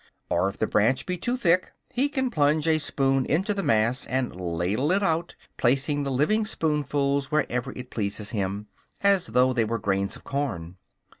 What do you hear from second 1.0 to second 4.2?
be too thick, he can plunge a spoon into the mass,